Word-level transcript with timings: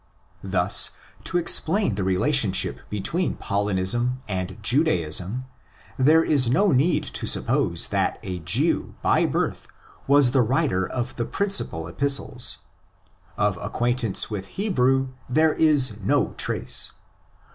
Thus, 0.43 0.89
to 1.25 1.37
explain 1.37 1.93
the 1.93 2.03
relationship 2.03 2.79
between 2.89 3.35
Paulinism 3.37 4.23
and 4.27 4.57
Judaism, 4.63 5.45
there 5.95 6.23
is 6.23 6.49
no 6.49 6.71
need 6.71 7.03
to 7.03 7.27
suppose 7.27 7.89
that 7.89 8.17
a 8.23 8.39
Jew 8.39 8.95
by 9.03 9.27
birth 9.27 9.67
was 10.07 10.31
the 10.31 10.41
writer 10.41 10.87
of 10.87 11.15
the 11.17 11.25
principal' 11.25 11.87
Epistles. 11.87 12.65
Of 13.37 13.57
acquaintance 13.57 14.27
with 14.31 14.47
Hebrew 14.57 15.09
there 15.29 15.53
is 15.53 15.99
no 16.01 16.33
trace. 16.33 16.93